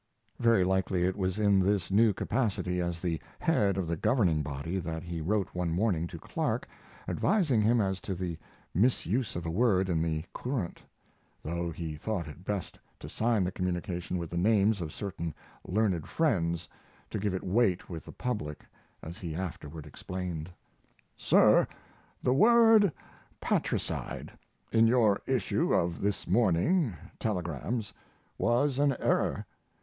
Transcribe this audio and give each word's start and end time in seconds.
Very 0.39 0.63
likely 0.63 1.03
it 1.03 1.15
was 1.15 1.37
in 1.37 1.59
this 1.59 1.91
new 1.91 2.11
capacity, 2.11 2.81
as 2.81 2.99
the 3.01 3.21
head 3.37 3.77
of 3.77 3.85
the 3.87 3.95
governing 3.95 4.41
body, 4.41 4.79
that 4.79 5.03
he 5.03 5.21
wrote 5.21 5.49
one 5.53 5.69
morning 5.71 6.07
to 6.07 6.17
Clark 6.17 6.67
advising 7.07 7.61
him 7.61 7.79
as 7.79 8.01
to 8.01 8.15
the 8.15 8.35
misuse 8.73 9.35
of 9.35 9.45
a 9.45 9.51
word 9.51 9.89
in 9.89 10.01
the 10.01 10.25
Courant, 10.33 10.81
though 11.43 11.69
he 11.69 11.97
thought 11.97 12.27
it 12.27 12.43
best 12.43 12.79
to 12.99 13.07
sign 13.07 13.43
the 13.43 13.51
communication 13.51 14.17
with 14.17 14.31
the 14.31 14.39
names 14.39 14.81
of 14.81 14.91
certain 14.91 15.35
learned 15.65 16.07
friends, 16.07 16.67
to 17.11 17.19
give 17.19 17.35
it 17.35 17.43
weight 17.43 17.87
with 17.87 18.03
the 18.05 18.11
public, 18.11 18.65
as 19.03 19.19
he 19.19 19.35
afterward 19.35 19.85
explained. 19.85 20.49
SIR, 21.15 21.67
The 22.23 22.33
word 22.33 22.91
"patricide" 23.39 24.31
in 24.71 24.87
your 24.87 25.21
issue 25.27 25.71
of 25.75 26.01
this 26.01 26.27
morning 26.27 26.95
(telegrams) 27.19 27.93
was 28.39 28.79
an 28.79 28.93
error. 28.99 29.45